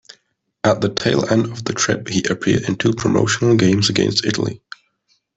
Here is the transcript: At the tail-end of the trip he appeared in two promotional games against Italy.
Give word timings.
At 0.63 0.81
the 0.81 0.89
tail-end 0.89 1.45
of 1.51 1.63
the 1.63 1.73
trip 1.73 2.07
he 2.07 2.23
appeared 2.27 2.67
in 2.67 2.75
two 2.75 2.91
promotional 2.93 3.55
games 3.55 3.87
against 3.87 4.25
Italy. 4.25 4.59